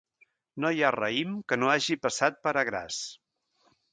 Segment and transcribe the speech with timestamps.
[0.63, 2.99] No hi ha raïm que no hagi passat per agràs.